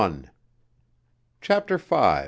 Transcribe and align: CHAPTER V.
CHAPTER 1.41 1.77
V. 1.77 1.95